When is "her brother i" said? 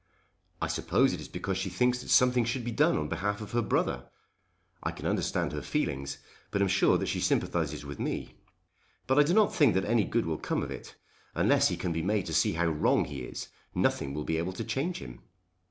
3.51-4.89